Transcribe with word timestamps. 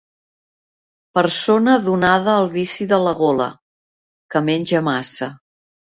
Persona 1.17 1.75
donada 1.83 2.35
al 2.37 2.49
vici 2.55 2.89
de 2.95 2.99
la 3.09 3.13
gola, 3.21 3.51
que 4.35 4.43
menja 4.49 4.83
massa. 4.89 5.29